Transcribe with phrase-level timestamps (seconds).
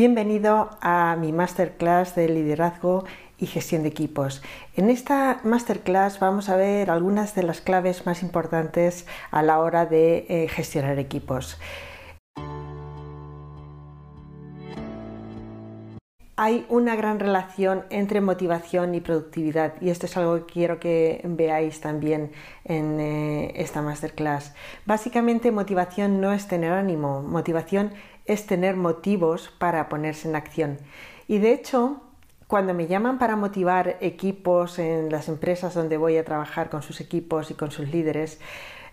[0.00, 3.04] Bienvenido a mi masterclass de liderazgo
[3.36, 4.42] y gestión de equipos.
[4.74, 9.84] En esta masterclass vamos a ver algunas de las claves más importantes a la hora
[9.84, 11.58] de eh, gestionar equipos.
[16.42, 21.20] Hay una gran relación entre motivación y productividad y esto es algo que quiero que
[21.22, 22.32] veáis también
[22.64, 24.54] en eh, esta masterclass.
[24.86, 28.09] Básicamente motivación no es tener ánimo, motivación es
[28.46, 30.78] tener motivos para ponerse en acción.
[31.28, 32.00] Y de hecho,
[32.50, 37.00] cuando me llaman para motivar equipos en las empresas donde voy a trabajar con sus
[37.00, 38.40] equipos y con sus líderes,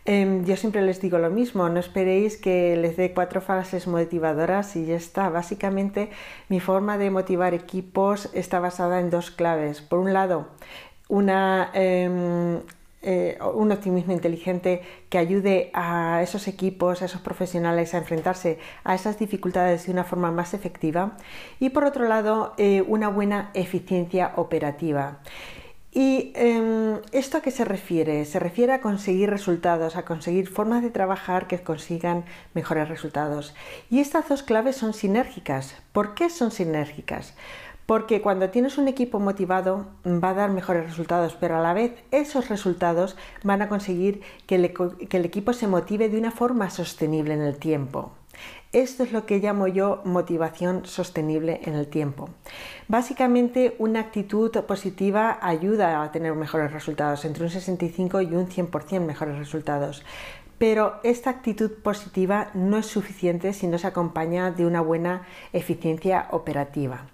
[0.05, 4.75] em, yo siempre les digo lo mismo, no esperéis que les dé cuatro frases motivadoras
[4.75, 5.29] y ya está.
[5.29, 6.11] Básicamente
[6.49, 9.81] mi forma de motivar equipos está basada en dos claves.
[9.81, 10.47] Por un lado,
[11.09, 12.61] una em,
[13.03, 18.95] eh, un optimismo inteligente que ayude a esos equipos, a esos profesionales a enfrentarse a
[18.95, 21.15] esas dificultades de una forma más efectiva
[21.59, 25.19] y por otro lado eh, una buena eficiencia operativa.
[25.99, 28.23] ¿Y em, esto a qué se refiere?
[28.25, 32.23] Se refiere a conseguir resultados, a conseguir formas de trabajar que consigan
[32.53, 33.55] mejores resultados.
[33.89, 35.75] Y estas dos claves son sinérgicas.
[35.93, 37.33] ¿Por qué son sinérgicas?
[37.87, 41.93] Porque cuando tienes un equipo motivado va a dar mejores resultados, pero a la vez
[42.11, 47.41] esos resultados van a conseguir que el, equipo se motive de una forma sostenible en
[47.41, 48.11] el tiempo.
[48.73, 52.29] Esto es lo que llamo yo motivación sostenible en el tiempo.
[52.89, 58.99] Básicamente, una actitud positiva ayuda a tener mejores resultados, entre un 65 y un 100%
[58.99, 60.03] mejores resultados.
[60.57, 66.27] Pero esta actitud positiva no es suficiente si no se acompaña de una buena eficiencia
[66.31, 67.05] operativa.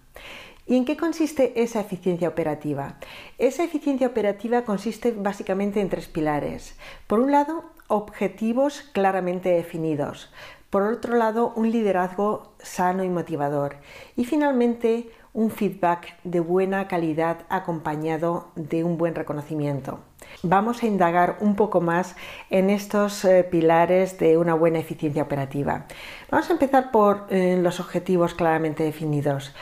[0.66, 2.96] ¿Y en qué consiste esa eficiencia operativa?
[3.38, 6.78] Esa eficiencia operativa consiste básicamente en tres pilares.
[7.07, 10.31] Por un lado, objetivos claramente definidos.
[10.69, 13.75] Por otro lado, un liderazgo sano y motivador.
[14.16, 20.00] Y finalmente, un feedback de buena calidad acompañado de un buen reconocimiento.
[20.44, 22.16] Vamos a indagar un poco más
[22.50, 25.85] en estos eh, pilares de una buena eficiencia operativa.
[26.31, 29.53] Vamos a empezar por eh, los objetivos claramente definidos.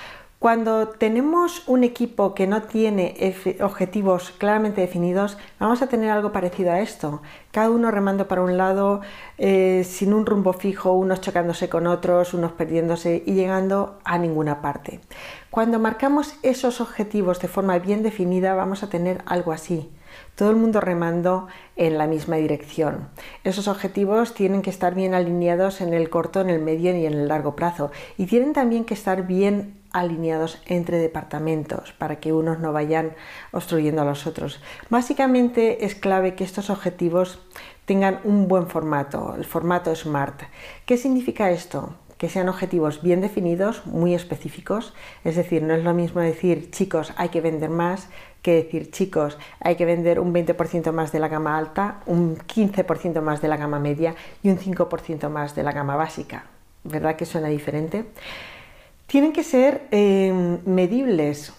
[0.41, 6.71] Cuando tenemos un equipo que no tiene objetivos claramente definidos, vamos a tener algo parecido
[6.71, 7.21] a esto.
[7.51, 9.01] Cada uno remando para un lado,
[9.37, 14.63] eh, sin un rumbo fijo, unos chocándose con otros, unos perdiéndose y llegando a ninguna
[14.63, 14.99] parte.
[15.51, 19.91] Cuando marcamos esos objetivos de forma bien definida, vamos a tener algo así
[20.35, 23.09] todo el mundo remando en la misma dirección.
[23.43, 27.13] Esos objetivos tienen que estar bien alineados en el corto, en el medio y en
[27.13, 32.59] el largo plazo y tienen también que estar bien alineados entre departamentos para que unos
[32.59, 33.13] no vayan
[33.51, 34.61] obstruyendo a los otros.
[34.89, 37.39] Básicamente es clave que estos objetivos
[37.85, 40.43] tengan un buen formato, el formato SMART.
[40.85, 41.95] ¿Qué significa esto?
[42.21, 44.93] que sean objetivos bien definidos, muy específicos.
[45.23, 48.09] Es decir, no es lo mismo decir, chicos, hay que vender más,
[48.43, 53.21] que decir, chicos, hay que vender un 20% más de la gama alta, un 15%
[53.21, 56.45] más de la gama media y un 5% más de la gama básica.
[56.83, 58.05] ¿Verdad que suena diferente?
[59.11, 60.31] Tienen que ser eh,
[60.65, 61.51] medibles.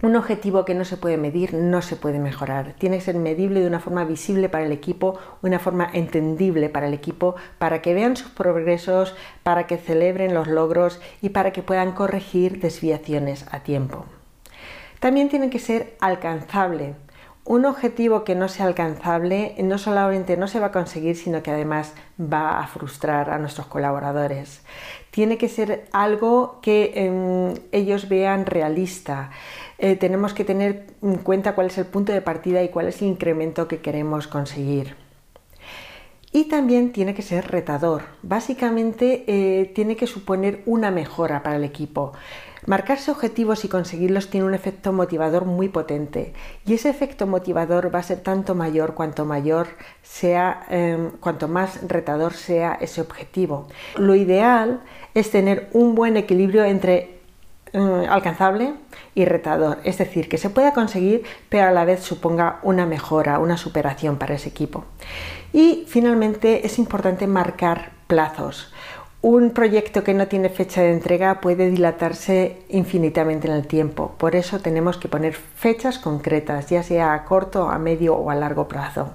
[0.00, 2.72] Un objetivo que no se puede medir no se puede mejorar.
[2.78, 6.88] Tiene que ser medible de una forma visible para el equipo, una forma entendible para
[6.88, 11.62] el equipo, para que vean sus progresos, para que celebren los logros y para que
[11.62, 14.06] puedan corregir desviaciones a tiempo.
[14.98, 16.94] También tiene que ser alcanzable.
[17.44, 21.50] Un objetivo que no sea alcanzable no solamente no se va a conseguir, sino que
[21.50, 24.62] además va a frustrar a nuestros colaboradores.
[25.10, 29.30] Tiene que ser algo que em, ellos vean realista.
[29.78, 33.02] Eh, tenemos que tener en cuenta cuál es el punto de partida y cuál es
[33.02, 34.96] el incremento que queremos conseguir.
[36.34, 38.04] y también tiene que ser retador.
[38.22, 42.14] Básicamente eh, tiene que suponer una mejora para el equipo.
[42.64, 46.32] Marcarse objetivos y conseguirlos tiene un efecto motivador muy potente
[46.64, 49.66] y ese efecto motivador va a ser tanto mayor cuanto mayor
[50.02, 53.66] sea, em, cuanto más retador sea ese objetivo.
[53.96, 54.80] Lo ideal
[55.12, 57.20] es tener un buen equilibrio entre
[57.72, 58.74] em, alcanzable
[59.14, 63.38] y retador, es decir, que se pueda conseguir pero a la vez suponga una mejora,
[63.38, 64.84] una superación para ese equipo.
[65.52, 68.72] Y finalmente es importante marcar plazos.
[69.22, 74.34] Un proyecto que no tiene fecha de entrega puede dilatarse infinitamente en el tiempo, por
[74.34, 78.66] eso tenemos que poner fechas concretas, ya sea a corto, a medio o a largo
[78.66, 79.12] plazo.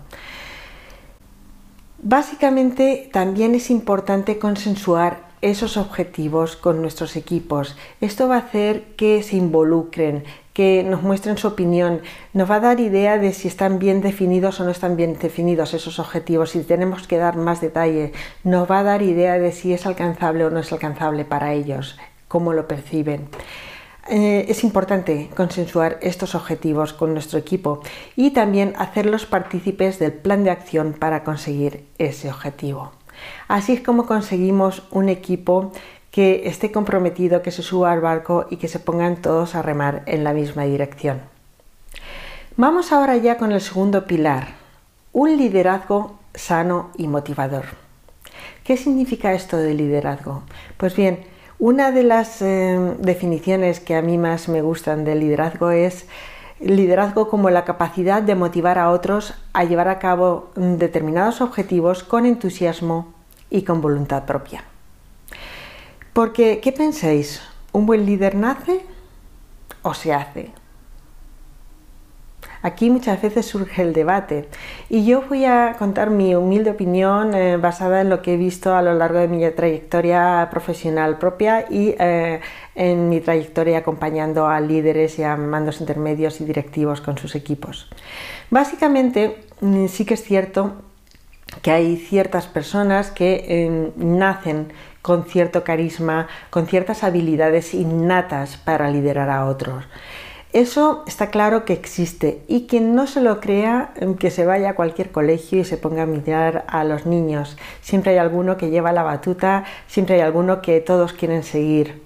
[2.02, 7.76] Básicamente también es importante consensuar esos objetivos con nuestros equipos.
[8.00, 10.24] Esto va a hacer que se involucren,
[10.58, 12.02] que nos muestren su opinión,
[12.34, 15.76] nos va a dar idea de si están bien definidos o no están bien definidos
[15.76, 18.12] esos objetivos, si tenemos que dar más detalle,
[18.44, 22.00] nos va a dar idea de si es alcanzable o no es alcanzable para ellos,
[22.28, 23.28] cómo lo perciben.
[24.10, 27.84] Eh, es importante consensuar estos objetivos con nuestro equipo
[28.16, 32.94] y también hacerlos partícipes del plan de acción para conseguir ese objetivo.
[33.48, 35.72] Así es como conseguimos un equipo
[36.18, 40.02] que esté comprometido, que se suba al barco y que se pongan todos a remar
[40.08, 41.22] en la misma dirección.
[42.56, 44.56] Vamos ahora ya con el segundo pilar,
[45.14, 47.66] un liderazgo sano y motivador.
[48.64, 50.42] ¿Qué significa esto de liderazgo?
[50.78, 51.20] Pues bien,
[51.60, 56.08] una de las eh, definiciones que a mí más me gustan del liderazgo es
[56.60, 62.26] liderazgo como la capacidad de motivar a otros a llevar a cabo determinados objetivos con
[62.26, 63.14] entusiasmo
[63.52, 64.64] y con voluntad propia.
[66.18, 67.44] Porque, ¿qué pensáis?
[67.74, 68.82] ¿Un buen líder nace
[69.84, 70.50] o se hace?
[72.64, 74.50] Aquí muchas veces surge el debate
[74.90, 78.74] y yo voy a contar mi humilde opinión eh, basada en lo que he visto
[78.74, 82.42] a lo largo de mi trayectoria profesional propia y eh,
[82.74, 87.92] en mi trayectoria acompañando a líderes y a mandos intermedios y directivos con sus equipos.
[88.50, 90.82] Básicamente mm, sí que es cierto
[91.62, 94.74] que hay ciertas personas que eh, nacen
[95.08, 99.86] con cierto carisma, con ciertas habilidades innatas para liderar a otros.
[100.52, 104.72] Eso está claro que existe y quien no se lo crea, em, que se vaya
[104.72, 107.56] a cualquier colegio y se ponga a mirar a los niños.
[107.80, 112.02] Siempre hay alguno que lleva la batuta, siempre hay alguno que todos quieren seguir.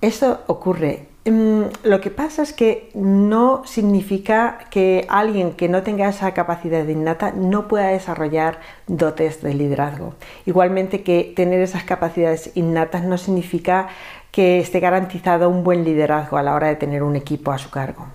[0.00, 6.34] Eso ocurre lo que pasa es que no significa que alguien que no tenga esa
[6.34, 8.58] capacidad innata no pueda desarrollar
[8.88, 10.14] dotes de liderazgo.
[10.46, 13.88] Igualmente que tener esas capacidades innatas no significa
[14.32, 17.70] que esté garantizado un buen liderazgo a la hora de tener un equipo a su
[17.70, 18.06] cargo.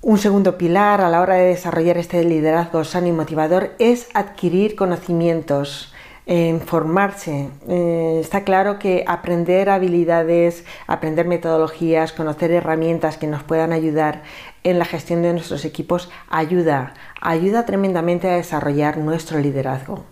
[0.00, 4.76] Un segundo pilar a la hora de desarrollar este liderazgo sano y motivador es adquirir
[4.76, 5.92] conocimientos
[6.26, 7.48] en formarse.
[7.68, 14.24] Eh, está claro que aprender habilidades, aprender metodologías, conocer herramientas que nos puedan ayudar
[14.64, 20.04] en la gestión de nuestros equipos ayuda, ayuda tremendamente a desarrollar nuestro liderazgo.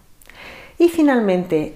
[0.78, 1.74] Y finalmente,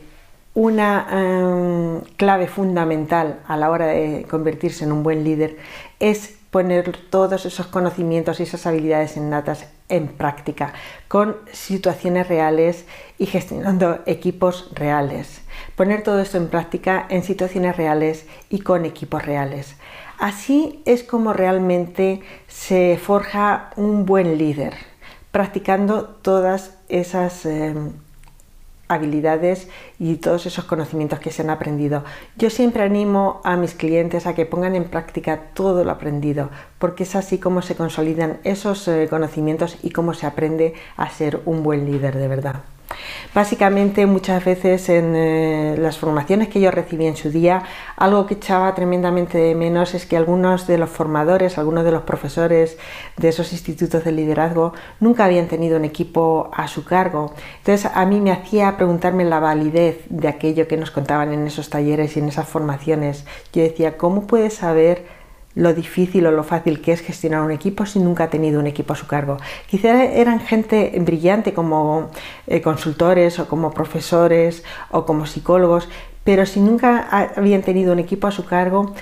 [0.54, 5.56] una em, clave fundamental a la hora de convertirse en un buen líder
[5.98, 10.72] es poner todos esos conocimientos y esas habilidades innatas en práctica
[11.08, 12.86] con situaciones reales
[13.18, 15.42] y gestionando equipos reales.
[15.76, 19.76] Poner todo esto en práctica en situaciones reales y con equipos reales.
[20.18, 24.74] Así es como realmente se forja un buen líder,
[25.30, 27.92] practicando todas esas em,
[28.88, 29.68] habilidades
[29.98, 32.04] y todos esos conocimientos que se han aprendido.
[32.36, 37.04] Yo siempre animo a mis clientes a que pongan en práctica todo lo aprendido, porque
[37.04, 41.62] es así como se consolidan esos eh, conocimientos y cómo se aprende a ser un
[41.62, 42.62] buen líder de verdad.
[43.34, 47.62] Básicamente muchas veces en eh, las formaciones que yo recibí en su día,
[47.96, 52.02] algo que echaba tremendamente de menos es que algunos de los formadores, algunos de los
[52.02, 52.78] profesores
[53.16, 57.34] de esos institutos de liderazgo nunca habían tenido un equipo a su cargo.
[57.58, 61.68] Entonces a mí me hacía preguntarme la validez de aquello que nos contaban en esos
[61.70, 63.24] talleres y en esas formaciones.
[63.52, 65.17] Yo decía, ¿cómo puedes saber
[65.58, 68.68] lo difícil o lo fácil que es gestionar un equipo si nunca ha tenido un
[68.68, 69.38] equipo a su cargo.
[69.66, 72.10] Quizá eran gente brillante como
[72.46, 74.62] eh, consultores o como profesores
[74.92, 75.88] o como psicólogos,
[76.22, 78.94] pero si nunca habían tenido un equipo a su cargo,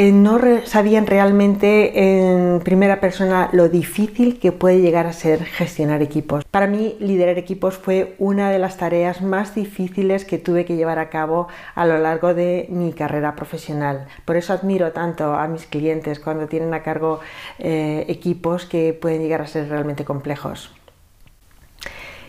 [0.00, 6.00] eh, no sabían realmente en primera persona lo difícil que puede llegar a ser gestionar
[6.00, 6.42] equipos.
[6.46, 10.98] Para mí, liderar equipos fue una de las tareas más difíciles que tuve que llevar
[10.98, 14.06] a cabo a lo largo de mi carrera profesional.
[14.24, 17.20] Por eso admiro tanto a mis clientes cuando tienen a cargo
[17.58, 20.74] eh, equipos que pueden llegar a ser realmente complejos.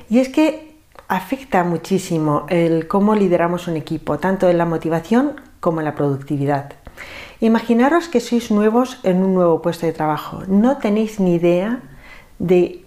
[0.10, 0.76] Y es que
[1.08, 6.74] afecta muchísimo el cómo lideramos un equipo, tanto en la motivación como en la productividad.
[7.42, 11.82] Imaginaros que sois nuevos en un nuevo puesto de trabajo, no tenéis ni idea
[12.38, 12.86] de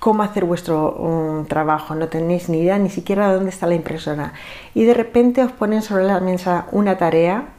[0.00, 3.78] cómo hacer vuestro um, trabajo, no tenéis ni idea ni siquiera de dónde está la
[3.78, 4.32] impresora
[4.74, 7.54] y de repente os ponen sobre la mesa una tarea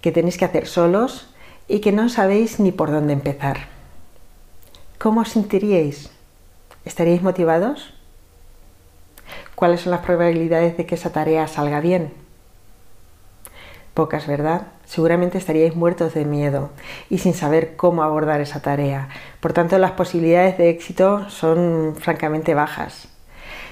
[0.00, 1.32] que tenéis que hacer solos
[1.68, 3.70] y que no sabéis ni por dónde empezar.
[4.98, 6.10] ¿Cómo os sentiríais?
[6.84, 7.94] ¿Estaríais motivados?
[9.54, 12.12] ¿Cuáles son las probabilidades de que esa tarea salga bien?
[13.94, 14.66] Pocas, ¿verdad?
[14.92, 16.68] Seguramente estaríais muertos de miedo
[17.08, 19.08] y sin saber cómo abordar esa tarea.
[19.40, 23.08] Por tanto, las posibilidades de éxito son francamente bajas.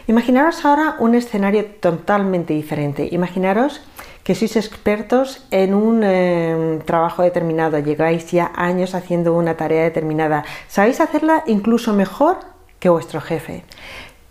[0.06, 3.06] Imaginaros ahora un escenario totalmente diferente.
[3.12, 3.82] Imaginaros
[4.24, 10.46] que sois expertos en un eh, trabajo determinado, llegáis ya años haciendo una tarea determinada,
[10.68, 12.38] sabéis hacerla incluso mejor
[12.78, 13.62] que vuestro jefe.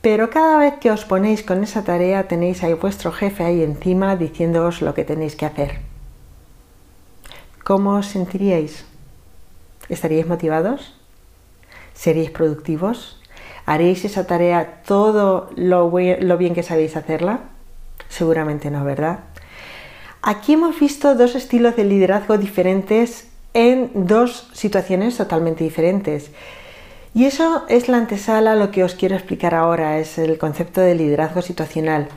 [0.02, 4.16] Pero cada vez que os ponéis con esa tarea tenéis a vuestro jefe ahí encima
[4.16, 5.89] diciéndoos lo que tenéis que hacer.
[7.70, 8.84] ¿Cómo os sentiríais?
[9.90, 10.98] ¿Estaríais motivados?
[11.94, 13.22] ¿Seríais productivos?
[13.68, 17.42] ¿Haréis esa tarea todo lo, lo bien que sabéis hacerla?
[18.08, 19.20] Seguramente no, ¿verdad?
[20.24, 26.32] Aquí hemos visto dos estilos de liderazgo diferentes en dos situaciones totalmente diferentes.
[27.14, 30.82] Y eso es la antesala a lo que os quiero explicar ahora, es el concepto
[30.82, 32.08] de liderazgo situacional.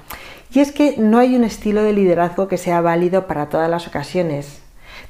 [0.51, 3.87] Y es que no hay un estilo de liderazgo que sea válido para todas las
[3.87, 4.62] ocasiones.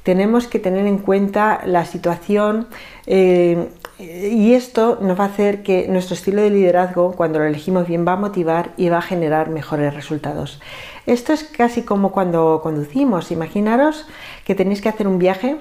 [0.03, 2.67] Tenemos que tener en cuenta la situación
[3.07, 3.69] eh,
[3.99, 8.07] y esto nos va a hacer que nuestro estilo de liderazgo, cuando lo elegimos bien,
[8.07, 10.61] va a motivar y va a generar mejores resultados.
[11.07, 13.31] Esto es casi como cuando conducimos.
[13.31, 14.07] Imaginaros
[14.45, 15.57] que tenéis que hacer un viaje,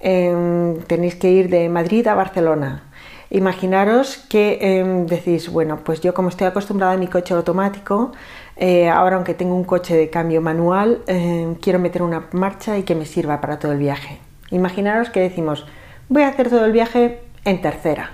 [0.00, 2.88] em, tenéis que ir de Madrid a Barcelona
[3.30, 8.12] Imaginaros que em, decís, bueno, pues yo como estoy acostumbrada a mi coche automático,
[8.58, 12.82] eh, ahora aunque tengo un coche de cambio manual, em, quiero meter una marcha y
[12.82, 14.18] que me sirva para todo el viaje.
[14.50, 15.66] Imaginaros que decimos,
[16.08, 18.10] voy a hacer todo el viaje en tercera.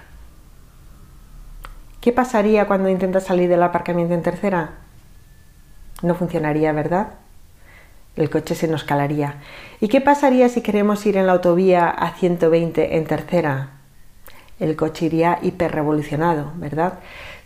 [2.00, 4.72] ¿Qué pasaría cuando intentas salir del aparcamiento en tercera?
[6.02, 7.14] No funcionaría, ¿verdad?
[8.16, 9.36] El coche se nos calaría.
[9.80, 13.70] ¿Y qué pasaría si queremos ir en la autovía a 120 en tercera?
[14.60, 17.00] el coche iría hiperrevolucionado, ¿verdad?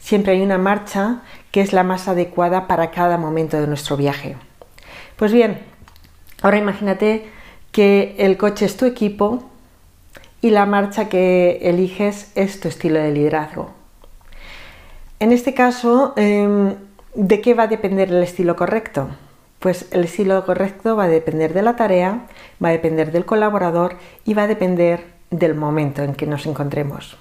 [0.08, 4.36] Siempre hay una marcha que es la más adecuada para cada momento de nuestro viaje.
[5.16, 5.58] Pues bien,
[6.40, 7.28] ahora imagínate
[7.72, 9.42] que el coche es tu equipo
[10.40, 13.68] y la marcha que eliges es tu estilo de liderazgo.
[15.20, 16.76] En este caso, em,
[17.14, 19.10] ¿de qué va a depender el estilo correcto?
[19.58, 22.22] Pues el estilo correcto va a depender de la tarea,
[22.64, 27.18] va a depender del colaborador y va a depender del momento en que nos encontremos.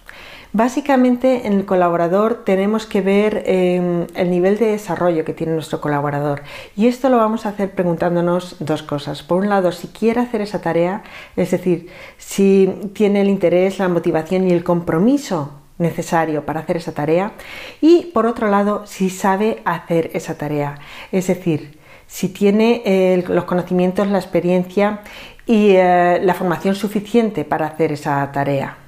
[0.54, 5.82] Básicamente en el colaborador tenemos que ver em, el nivel de desarrollo que tiene nuestro
[5.82, 6.42] colaborador
[6.76, 9.24] y esto lo vamos a hacer preguntándonos dos cosas.
[9.24, 11.04] Por un lado, si quiere hacer esa tarea,
[11.36, 16.94] es decir, si tiene el interés, la motivación y el compromiso necesario para hacer esa
[16.94, 17.34] tarea
[17.82, 20.80] y por otro lado, si sabe hacer esa tarea,
[21.12, 21.78] es decir,
[22.08, 25.02] si tiene los conocimientos, la experiencia
[25.46, 28.87] y eh, la formación suficiente para hacer esa tarea.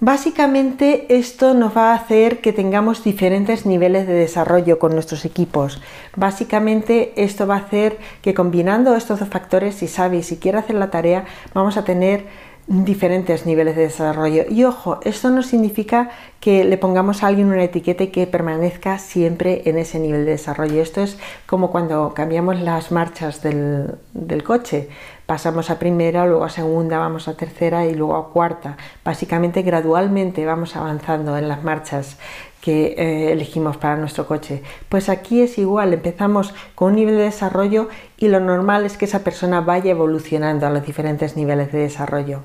[0.00, 5.80] Básicamente esto nos va a hacer que tengamos diferentes niveles de desarrollo con nuestros equipos.
[6.16, 10.58] Básicamente esto va a hacer que combinando estos dos factores, si sabe y si quiere
[10.58, 11.24] hacer la tarea,
[11.54, 12.26] vamos a tener
[12.66, 14.44] diferentes niveles de desarrollo.
[14.48, 16.10] Y ojo, esto no significa
[16.40, 20.32] que le pongamos a alguien una etiqueta y que permanezca siempre en ese nivel de
[20.32, 20.80] desarrollo.
[20.82, 24.88] Esto es como cuando cambiamos las marchas del, del coche.
[25.26, 28.76] Pasamos a primera, luego a segunda, vamos a tercera y luego a cuarta.
[29.04, 32.18] Básicamente gradualmente vamos avanzando en las marchas
[32.64, 34.62] que eh, elegimos para nuestro coche.
[34.88, 39.04] Pues aquí es igual, empezamos con un nivel de desarrollo y lo normal es que
[39.04, 42.40] esa persona vaya evolucionando a los diferentes niveles de desarrollo.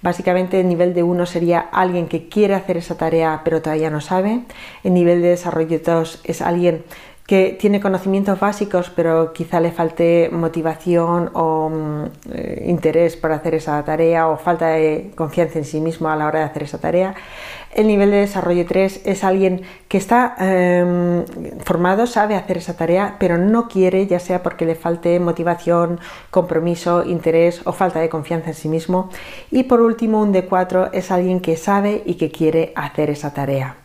[0.00, 4.00] Básicamente el nivel de 1 sería alguien que quiere hacer esa tarea pero todavía no
[4.00, 4.44] sabe.
[4.82, 6.84] El nivel de desarrollo 2 es alguien
[7.30, 13.54] que tiene conocimientos básicos pero quizá le falte motivación o mm, eh, interés para hacer
[13.54, 16.78] esa tarea o falta de confianza en sí mismo a la hora de hacer esa
[16.78, 17.14] tarea.
[17.72, 21.24] El nivel de desarrollo 3 es alguien que está em,
[21.60, 26.00] formado, sabe hacer esa tarea, pero no quiere, ya sea porque le falte motivación,
[26.32, 29.08] compromiso, interés o falta de confianza en sí mismo.
[29.52, 33.76] Y por último, un D4 es alguien que sabe y que quiere hacer esa tarea.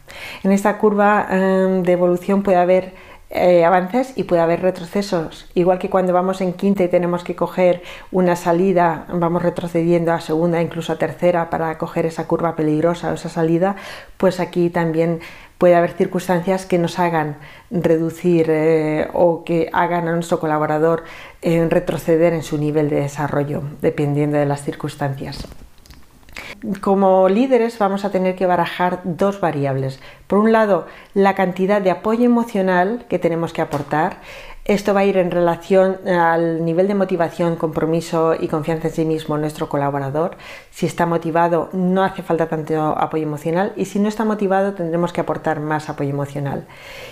[0.43, 5.49] En esta curva em, de evolución puede haber eh, avances y puede haber retrocesos.
[5.55, 10.21] Igual que cuando vamos en quinta y tenemos que coger una salida, vamos retrocediendo a
[10.21, 13.75] segunda, incluso a tercera para coger esa curva peligrosa o esa salida,
[14.17, 15.21] pues aquí también
[15.57, 17.37] puede haber circunstancias que nos hagan
[17.71, 21.03] reducir eh, o que hagan a nuestro colaborador
[21.41, 25.47] eh, retroceder en su nivel de desarrollo, dependiendo de las circunstancias.
[26.81, 29.99] Como líderes vamos a tener que barajar dos variables.
[30.27, 34.21] Por un lado, la cantidad de apoyo emocional que tenemos que aportar.
[34.67, 39.05] Esto va a ir en relación al nivel de motivación, compromiso y confianza en sí
[39.05, 40.37] mismo nuestro colaborador.
[40.71, 45.13] Si está motivado no hace falta tanto apoyo emocional y si no está motivado tendremos
[45.13, 46.65] que aportar más apoyo emocional.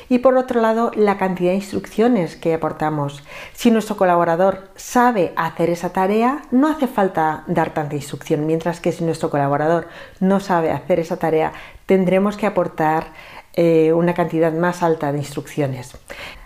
[0.09, 3.21] Y por otro lado, la cantidad de instrucciones que aportamos.
[3.53, 8.91] Si nuestro colaborador sabe hacer esa tarea, no hace falta dar tanta instrucción, mientras que
[8.91, 9.87] si nuestro colaborador
[10.19, 11.53] no sabe hacer esa tarea,
[11.85, 13.13] tendremos que aportar
[13.53, 15.95] eh, una cantidad más alta de instrucciones.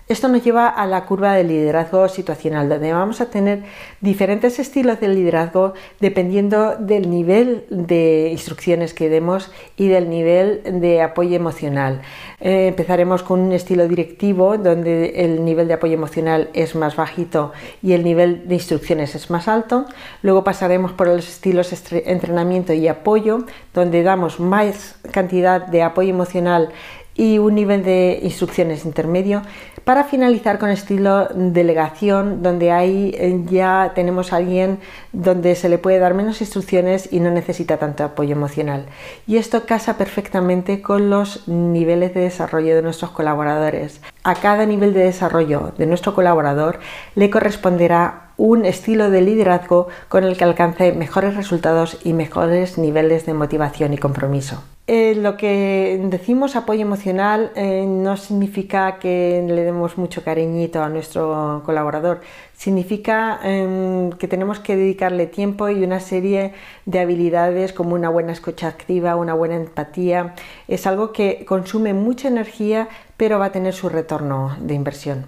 [0.07, 3.63] Esto nos lleva a la curva de liderazgo situacional, donde vamos a tener
[3.99, 11.01] diferentes estilos de liderazgo dependiendo del nivel de instrucciones que demos y del nivel de
[11.01, 12.01] apoyo emocional.
[12.39, 17.51] Eh, empezaremos con un estilo directivo, donde el nivel de apoyo emocional es más bajito
[17.83, 19.87] y el nivel de instrucciones es más alto.
[20.21, 26.69] Luego pasaremos por los estilos entrenamiento y apoyo, donde damos más cantidad de apoyo emocional
[27.17, 29.41] y un nivel de instrucciones intermedio.
[29.83, 34.79] Para finalizar con estilo delegación donde ahí eh, ya tenemos a alguien
[35.11, 38.85] donde se le puede dar menos instrucciones y no necesita tanto apoyo emocional.
[39.25, 43.99] Y esto casa perfectamente con los niveles de desarrollo de nuestros colaboradores.
[44.23, 46.79] A cada nivel de desarrollo de nuestro colaborador
[47.15, 53.25] le corresponderá un estilo de liderazgo con el que alcance mejores resultados y mejores niveles
[53.25, 54.63] de motivación y compromiso.
[54.89, 60.87] Eh, lo que decimos apoyo emocional eh, no significa que le demos mucho cariñito a
[60.87, 62.21] nuestro colaborador,
[62.55, 66.53] significa em, que tenemos que dedicarle tiempo y una serie
[66.85, 70.35] de habilidades como una buena escucha activa, una buena empatía.
[70.69, 75.25] Es algo que consume mucha energía pero va a tener su retorno de inversión.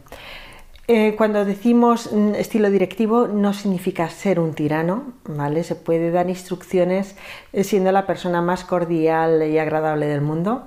[0.92, 5.64] Eh, cuando decimos estilo directivo no significa ser un tirano, ¿vale?
[5.64, 7.16] Se puede dar instrucciones
[7.54, 10.64] eh, siendo la persona más cordial y agradable del mundo.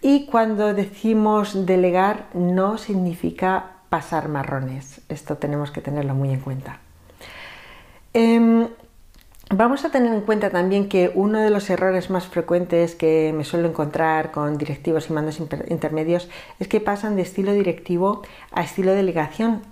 [0.00, 5.00] Y cuando decimos delegar no significa pasar marrones.
[5.08, 6.78] Esto tenemos que tenerlo muy en cuenta.
[8.12, 8.68] Em,
[9.56, 13.44] Vamos a tener en cuenta también que uno de los errores más frecuentes que me
[13.44, 18.90] suelo encontrar con directivos y mandos intermedios es que pasan de estilo directivo a estilo
[18.94, 19.62] delegación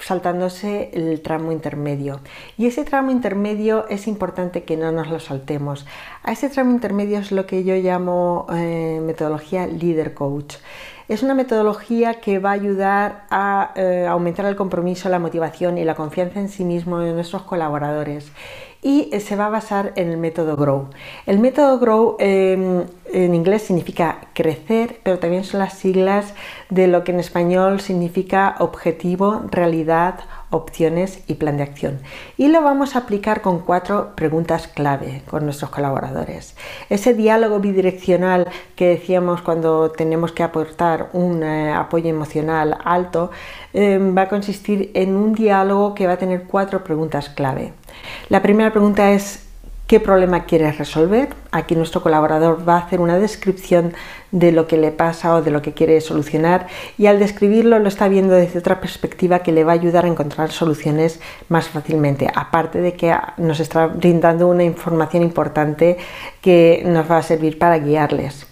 [0.00, 2.20] saltándose el tramo intermedio.
[2.56, 5.86] Y ese tramo intermedio es importante que no nos lo saltemos.
[6.24, 10.56] A ese tramo intermedio es lo que yo llamo eh, metodología leader coach.
[11.08, 15.84] Es una metodología que va a ayudar a eh, aumentar el compromiso, la motivación y
[15.84, 18.30] la confianza en sí mismo de nuestros colaboradores
[18.82, 20.88] y eh, se va a basar en el método GROW.
[21.26, 26.34] El método GROW em, en inglés significa crecer, pero también son las siglas
[26.70, 31.98] de lo que en español significa objetivo, realidad, opciones y plan de acción.
[32.36, 36.56] Y lo vamos a aplicar con cuatro preguntas clave con nuestros colaboradores.
[36.88, 43.30] Ese diálogo bidireccional que decíamos cuando tenemos que aportar un eh, apoyo emocional alto
[43.72, 47.72] em, va a consistir en un diálogo que va a tener cuatro preguntas clave.
[48.28, 49.47] La primera pregunta es
[49.88, 51.30] qué problema quieres resolver.
[51.50, 53.94] Aquí nuestro colaborador va a hacer una descripción
[54.30, 56.66] de lo que le pasa o de lo que quiere solucionar
[56.98, 60.08] y al describirlo lo está viendo desde otra perspectiva que le va a ayudar a
[60.08, 65.96] encontrar soluciones más fácilmente, aparte de que nos está brindando una información importante
[66.42, 68.47] que nos va a servir para guiarles.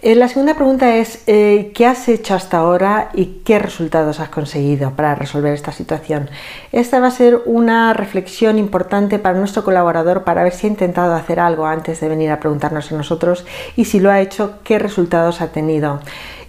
[0.00, 4.28] Eh, la segunda pregunta es, eh, ¿qué has hecho hasta ahora y qué resultados has
[4.28, 6.30] conseguido para resolver esta situación?
[6.70, 11.14] Esta va a ser una reflexión importante para nuestro colaborador para ver si ha intentado
[11.14, 14.78] hacer algo antes de venir a preguntarnos a nosotros y si lo ha hecho, qué
[14.78, 15.98] resultados ha tenido.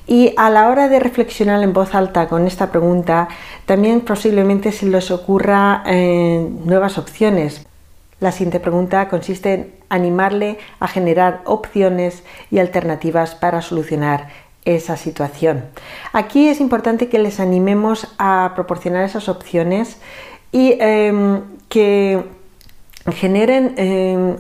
[0.06, 3.30] Y a la hora de reflexionar en voz alta con esta pregunta,
[3.66, 7.66] también posiblemente se les ocurra eh, nuevas opciones.
[8.20, 14.28] La siguiente pregunta consiste en animarle a generar opciones y alternativas para solucionar
[14.66, 15.66] esa situación.
[16.12, 19.98] Aquí es importante que les animemos a proporcionar esas opciones
[20.52, 22.24] y em, que
[23.14, 24.36] generen eh,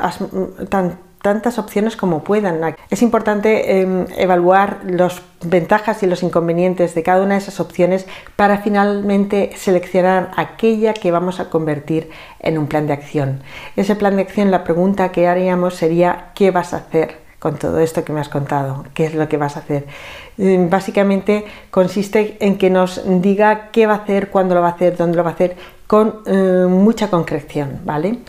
[1.21, 2.75] tantas opciones como puedan.
[2.89, 8.05] Es importante em, evaluar las ventajas y los inconvenientes de cada una de esas opciones
[8.35, 13.41] para finalmente seleccionar aquella que vamos a convertir en un plan de acción.
[13.75, 17.79] Ese plan de acción, la pregunta que haríamos sería ¿qué vas a hacer con todo
[17.79, 18.85] esto que me has contado?
[18.93, 19.85] ¿Qué es lo que vas a hacer?
[20.37, 24.71] Mm, básicamente consiste en que nos diga qué va a hacer, cuándo lo va a
[24.71, 25.55] hacer, dónde lo va a hacer,
[25.87, 28.19] con eh, mucha concreción, ¿vale?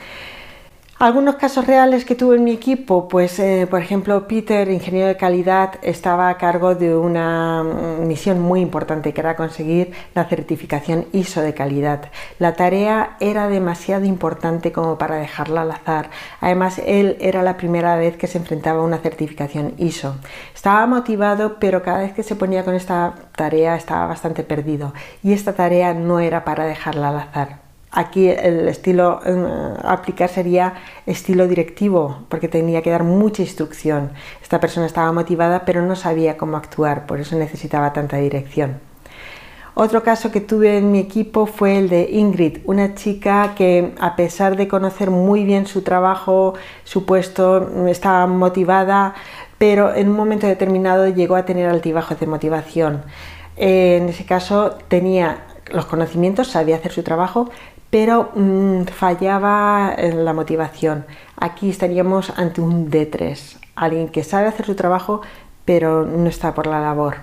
[1.00, 5.16] Algunos casos reales que tuve en mi equipo, pues eh, por ejemplo Peter, ingeniero de
[5.16, 11.06] calidad, estaba a cargo de una mm, misión muy importante que era conseguir la certificación
[11.12, 12.10] ISO de calidad.
[12.38, 16.10] La tarea era demasiado importante como para dejarla al azar.
[16.42, 20.16] Además, él era la primera vez que se enfrentaba a una certificación ISO.
[20.54, 25.32] Estaba motivado, pero cada vez que se ponía con esta tarea estaba bastante perdido y
[25.32, 27.69] esta tarea no era para dejarla al azar.
[27.92, 30.74] Aquí el estilo eh, aplicar sería
[31.06, 34.12] estilo directivo, porque tenía que dar mucha instrucción.
[34.40, 38.78] Esta persona estaba motivada, pero no sabía cómo actuar, por eso necesitaba tanta dirección.
[39.74, 44.14] Otro caso que tuve en mi equipo fue el de Ingrid, una chica que a
[44.14, 49.14] pesar de conocer muy bien su trabajo, su puesto, estaba motivada,
[49.58, 53.02] pero en un momento determinado llegó a tener altibajos de motivación.
[53.56, 57.48] En ese caso tenía los conocimientos, sabía hacer su trabajo,
[57.90, 61.04] pero mm, fallaba en la motivación.
[61.36, 65.22] Aquí estaríamos ante un D3, alguien que sabe hacer su trabajo
[65.70, 67.18] pero no está por la labor.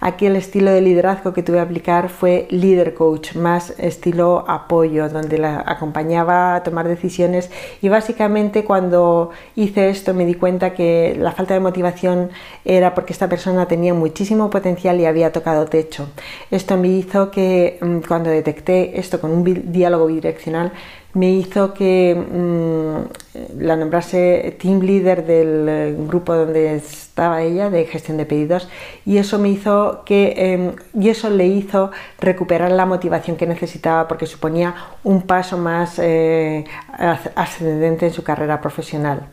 [0.00, 5.10] Aquí el estilo de liderazgo que tuve que aplicar fue líder coach, más estilo apoyo,
[5.10, 7.50] donde la acompañaba a tomar decisiones
[7.82, 12.30] y básicamente cuando hice esto me di cuenta que la falta de motivación
[12.64, 16.08] era porque esta persona tenía muchísimo potencial y había tocado techo.
[16.50, 20.72] Esto me hizo que mm, cuando detecté esto con un diálogo bidireccional
[21.14, 27.84] me hizo que mm, la nombrase team leader del eh, grupo donde estaba ella de
[27.86, 28.68] gestión de pedidos
[29.04, 34.06] y eso me hizo que em, y eso le hizo recuperar la motivación que necesitaba
[34.08, 36.64] porque suponía un paso más eh,
[37.34, 39.28] ascendente en su carrera profesional.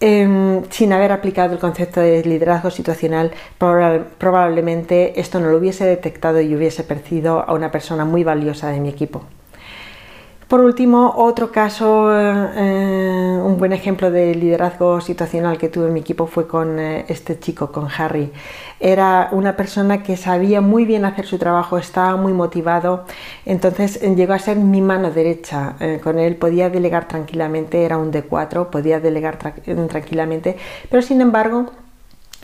[0.00, 3.30] Em, sin haber aplicado el concepto de liderazgo situacional,
[4.18, 8.80] probablemente esto no lo hubiese detectado y hubiese percibido a una persona muy valiosa de
[8.80, 9.22] mi equipo.
[10.52, 16.00] Por último, otro caso, eh, un buen ejemplo de liderazgo situacional que tuve en mi
[16.00, 18.30] equipo fue con eh, este chico, con Harry.
[18.78, 23.06] Era una persona que sabía muy bien hacer su trabajo, estaba muy motivado,
[23.46, 25.74] entonces eh, llegó a ser mi mano derecha.
[26.04, 30.58] con él podía delegar tranquilamente, era un D4, podía delegar tranquilamente,
[30.90, 31.70] pero sin embargo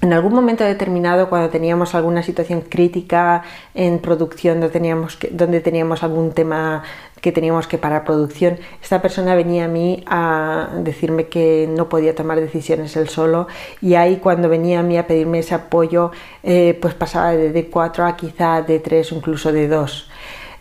[0.00, 3.42] en algún momento determinado, cuando teníamos alguna situación crítica
[3.74, 6.84] en producción, donde teníamos, donde teníamos algún tema
[7.20, 12.14] que teníamos que parar producción, esta persona venía a mí a decirme que no podía
[12.14, 13.48] tomar decisiones él solo
[13.80, 16.12] y ahí cuando venía a mí a pedirme ese apoyo,
[16.44, 20.06] eh, pues pasaba de D4 a quizá D3 o incluso D2.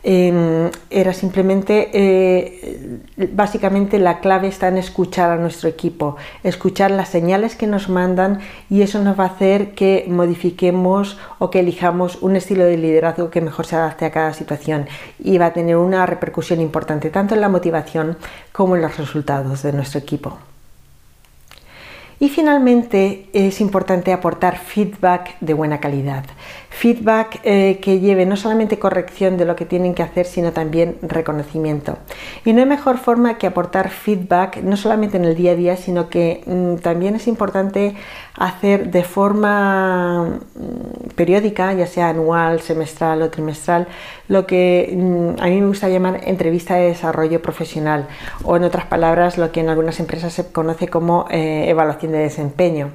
[0.03, 2.99] Em, era simplemente, eh,
[3.33, 8.39] básicamente la clave está en escuchar a nuestro equipo, escuchar las señales que nos mandan
[8.69, 13.29] y eso nos va a hacer que modifiquemos o que elijamos un estilo de liderazgo
[13.29, 14.87] que mejor se adapte a cada situación
[15.19, 18.17] y va a tener una repercusión importante tanto en la motivación
[18.51, 20.37] como en los resultados de nuestro equipo.
[22.19, 26.25] Y finalmente es importante aportar feedback de buena calidad.
[26.69, 30.97] Feedback eh, que lleve no solamente corrección de lo que tienen que hacer, sino también
[31.03, 31.99] reconocimiento.
[32.43, 35.77] Y no hay mejor forma que aportar feedback, no solamente en el día a día,
[35.77, 37.95] sino que mm, también es importante
[38.37, 43.87] hacer de forma mm, periódica, ya sea anual, semestral o trimestral,
[44.27, 48.07] lo que mm, a mí me gusta llamar entrevista de desarrollo profesional
[48.43, 52.19] o en otras palabras lo que en algunas empresas se conoce como eh, evaluación de
[52.19, 52.91] desempeño.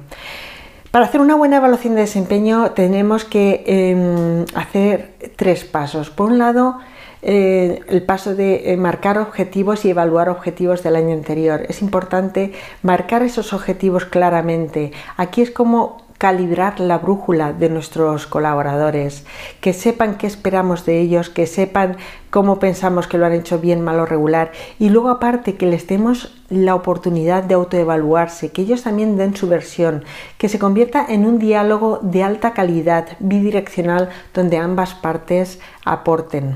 [0.91, 6.11] Para hacer una buena evaluación de desempeño tenemos que em, hacer tres pasos.
[6.11, 6.77] Por un lado,
[7.25, 11.65] eh, el paso de eh, marcar objetivos y evaluar objetivos del año anterior.
[11.69, 14.91] Es importante marcar esos objetivos claramente.
[15.15, 19.25] Aquí es como calibrar la brújula de nuestros colaboradores,
[19.59, 21.97] que sepan qué esperamos de ellos, que sepan
[22.29, 25.85] cómo pensamos que lo han hecho bien, mal o regular y luego aparte que les
[25.87, 30.05] demos la oportunidad de autoevaluarse, que ellos también den su versión,
[30.37, 36.55] que se convierta en un diálogo de alta calidad, bidireccional, donde ambas partes aporten.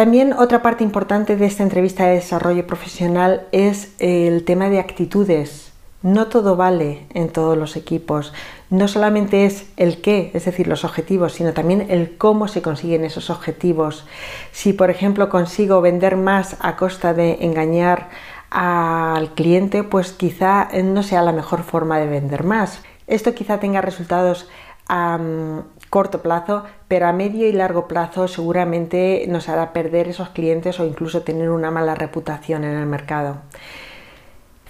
[0.00, 5.74] También otra parte importante de esta entrevista de desarrollo profesional es el tema de actitudes
[6.00, 8.32] no todo vale en todos los equipos.
[8.70, 13.04] No solamente es el qué, es decir, los objetivos, sino también el cómo se consiguen
[13.04, 14.06] esos objetivos.
[14.50, 18.08] Si, por ejemplo, consigo vender más a costa de engañar
[18.48, 22.82] al cliente, pues quizá no sea la mejor forma de vender más.
[23.06, 24.48] Esto quizá tenga resultados
[25.90, 30.86] corto plazo, pero a medio y largo plazo seguramente nos hará perder esos clientes o
[30.86, 33.38] incluso tener una mala reputación en el mercado.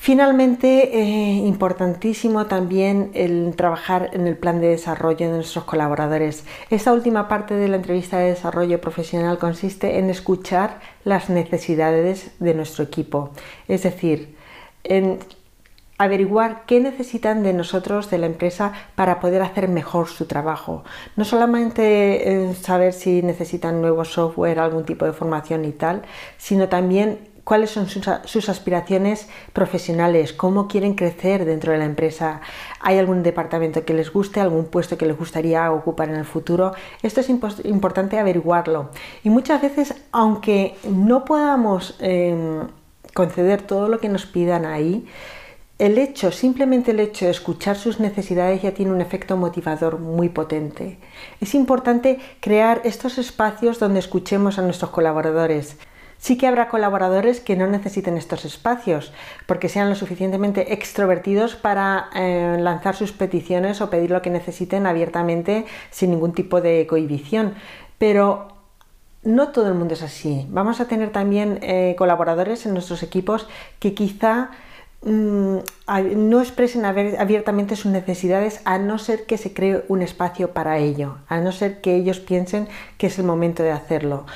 [0.02, 6.46] Finalmente, eh, importantísimo también el trabajar en el plan de desarrollo de nuestros colaboradores.
[6.70, 12.54] Esta última parte de la entrevista de desarrollo profesional consiste en escuchar las necesidades de
[12.54, 13.32] nuestro equipo,
[13.68, 14.34] es decir,
[14.84, 15.18] en
[16.00, 20.82] averiguar qué necesitan de nosotros, de la empresa, para poder hacer mejor su trabajo.
[21.14, 26.00] No solamente saber si necesitan nuevo software, algún tipo de formación y tal,
[26.38, 32.40] sino también cuáles son sus, aspiraciones profesionales, cómo quieren crecer dentro de la empresa,
[32.80, 36.72] hay algún departamento que les guste, algún puesto que les gustaría ocupar en el futuro.
[37.02, 38.88] Esto es importante averiguarlo.
[39.22, 42.68] Y muchas veces, aunque no podamos em,
[43.12, 45.06] conceder todo lo que nos pidan ahí,
[45.80, 50.28] el hecho, simplemente el hecho de escuchar sus necesidades ya tiene un efecto motivador muy
[50.28, 50.98] potente.
[51.40, 55.76] Es importante crear estos espacios donde escuchemos a nuestros colaboradores,
[56.20, 59.10] Sí que habrá colaboradores que no necesiten estos espacios
[59.46, 64.86] porque sean lo suficientemente extrovertidos para eh, lanzar sus peticiones o pedir lo que necesiten
[64.86, 67.54] abiertamente sin ningún tipo de cohibición.
[67.96, 68.48] Pero
[69.22, 70.46] no todo el mundo es así.
[70.50, 74.50] Vamos a tener también eh, colaboradores en nuestros equipos que quizá
[75.02, 81.16] no expresen abiertamente sus necesidades a no ser que se cree un espacio para ello,
[81.26, 84.26] a no ser que ellos piensen que es el momento de hacerlo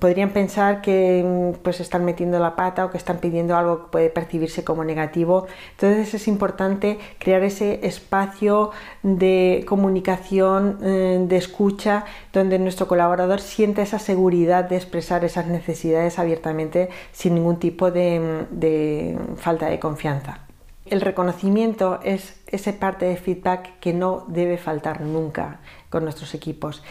[0.00, 3.90] podrían pensar que mm, pues están metiendo la pata o que están pidiendo algo que
[3.90, 5.46] puede percibirse como negativo.
[5.72, 8.70] Entonces es importante crear ese espacio
[9.02, 16.18] de comunicación, eh, de escucha, donde nuestro colaborador sienta esa seguridad de expresar esas necesidades
[16.18, 20.40] abiertamente sin ningún tipo de, de falta de confianza.
[20.86, 26.82] El reconocimiento es esa parte de feedback que no debe faltar nunca con nuestros equipos.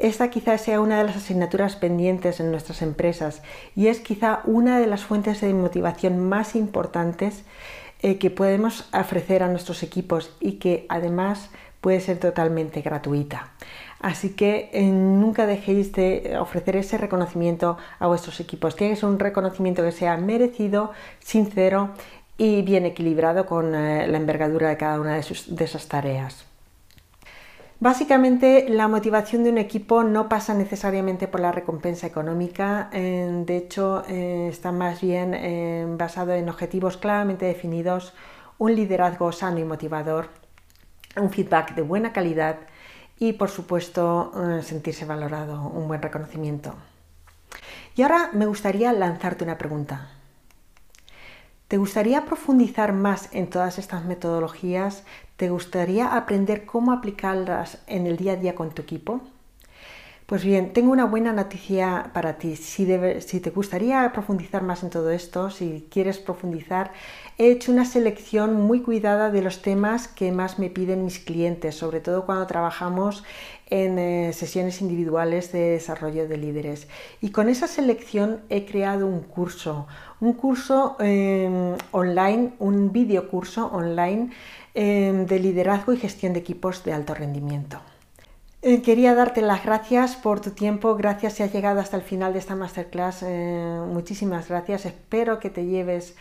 [0.00, 3.42] Esta quizás sea una de las asignaturas pendientes en nuestras empresas
[3.76, 7.44] y es quizá una de las fuentes de motivación más importantes
[8.00, 11.50] eh, que podemos ofrecer a nuestros equipos y que además
[11.82, 13.52] puede ser totalmente gratuita.
[14.00, 18.76] Así que eh, nunca dejéis de ofrecer ese reconocimiento a vuestros equipos.
[18.76, 21.90] Tiene que ser un reconocimiento que sea merecido, sincero
[22.38, 26.49] y bien equilibrado con eh, la envergadura de cada una de esas tareas.
[27.80, 34.02] Básicamente, la motivación de un equipo no pasa necesariamente por la recompensa económica, de hecho,
[34.06, 38.12] eh, está más bien eh, basado en objetivos claramente definidos,
[38.58, 40.28] un liderazgo sano y motivador,
[41.16, 42.58] un feedback de buena calidad
[43.18, 46.74] y, por supuesto, eh, sentirse valorado, un buen reconocimiento.
[47.96, 50.10] Y ahora me gustaría lanzarte una pregunta.
[51.70, 55.04] ¿Te gustaría profundizar más en todas estas metodologías?
[55.40, 59.22] ¿Te gustaría aprender cómo aplicarlas en el día a día con tu equipo?
[60.26, 62.56] Pues bien, tengo una buena noticia para ti.
[62.56, 66.92] Si, te gustaría profundizar más en todo esto, si quieres profundizar,
[67.38, 71.74] he hecho una selección muy cuidada de los temas que más me piden mis clientes,
[71.74, 73.24] sobre todo cuando trabajamos
[73.70, 76.86] en eh, sesiones individuales de desarrollo de líderes.
[77.20, 79.88] Y con esa selección he creado un curso,
[80.20, 84.30] un curso em, online, un video curso online
[84.74, 87.80] em, de liderazgo y gestión de equipos de alto rendimiento.
[88.62, 92.32] Eh, quería darte las gracias por tu tiempo, gracias si has llegado hasta el final
[92.34, 96.16] de esta masterclass, eh, muchísimas gracias, espero que te lleves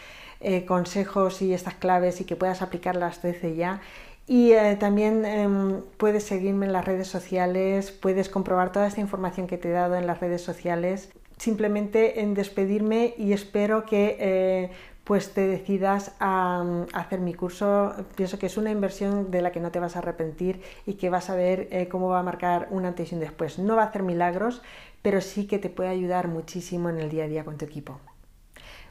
[0.68, 3.82] consejos y estas claves y que puedas aplicarlas desde ya
[4.30, 9.48] y eh, también em, puedes seguirme en las redes sociales, puedes comprobar toda esta información
[9.48, 11.10] que te he dado en las redes sociales.
[11.38, 14.70] Simplemente en despedirme y espero que eh,
[15.10, 17.96] pues te decidas a, hacer mi curso.
[18.16, 21.10] Pienso que es una inversión de la que no te vas a arrepentir y que
[21.10, 23.58] vas a ver eh, cómo va a marcar un antes y un después.
[23.58, 24.62] No va a hacer milagros,
[25.02, 28.00] pero sí que te puede ayudar muchísimo en el día a día con tu equipo.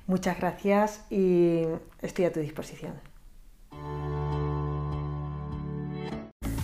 [0.08, 1.62] Muchas gracias y
[2.02, 2.94] estoy a tu disposición.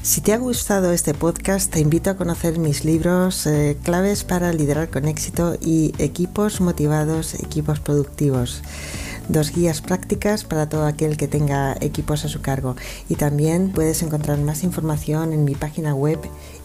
[0.02, 4.52] Si te ha gustado este podcast, te invito a conocer mis libros eh, Claves para
[4.52, 8.60] liderar con éxito y Equipos motivados, equipos productivos.
[9.28, 12.76] Dos guías prácticas para todo aquel que tenga equipos a su cargo.
[13.08, 16.18] Y también puedes encontrar más información en mi página web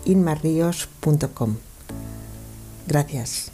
[0.06, 1.56] inmarrios.com.
[2.88, 3.52] Gracias.